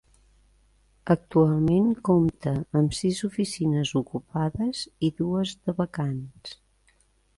[1.15, 6.57] Actualment compta amb sis oficines ocupades i dues de vacants.